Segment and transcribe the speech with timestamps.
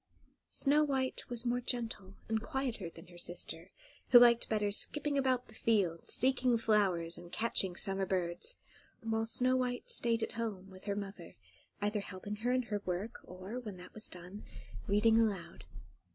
[0.49, 3.69] Snow White was more gentle, and quieter than her sister,
[4.09, 8.55] who liked better skipping about the fields, seeking flowers, and catching summer birds;
[9.01, 11.35] while Snow White stayed at home with her mother,
[11.83, 14.43] either helping her in her work, or, when that was done,
[14.87, 15.65] reading aloud.